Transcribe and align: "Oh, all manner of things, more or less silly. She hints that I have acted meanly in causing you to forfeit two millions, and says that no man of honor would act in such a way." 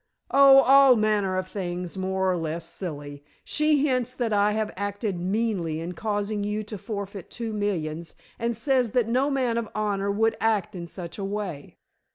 "Oh, 0.31 0.61
all 0.61 0.95
manner 0.95 1.37
of 1.37 1.47
things, 1.47 1.95
more 1.95 2.31
or 2.31 2.35
less 2.35 2.65
silly. 2.65 3.23
She 3.43 3.85
hints 3.87 4.15
that 4.15 4.33
I 4.33 4.53
have 4.53 4.73
acted 4.75 5.19
meanly 5.19 5.79
in 5.79 5.91
causing 5.93 6.43
you 6.43 6.63
to 6.63 6.79
forfeit 6.79 7.29
two 7.29 7.53
millions, 7.53 8.15
and 8.39 8.55
says 8.57 8.93
that 8.93 9.07
no 9.07 9.29
man 9.29 9.59
of 9.59 9.69
honor 9.75 10.09
would 10.09 10.37
act 10.41 10.75
in 10.75 10.87
such 10.87 11.19
a 11.19 11.23
way." 11.23 11.77